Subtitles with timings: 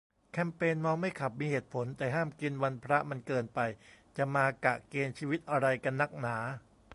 [0.31, 3.59] แคมเปญ เมาไม่ขับ มีเหตุผล แต่ห้ามกินวันพระมันเกินไป
[4.17, 6.37] จะมากะเกณฑ์ชีวิตอะไรกันนักหนา